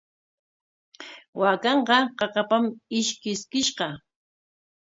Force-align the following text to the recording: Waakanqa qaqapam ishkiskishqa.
Waakanqa 1.39 1.97
qaqapam 2.19 2.63
ishkiskishqa. 2.99 3.87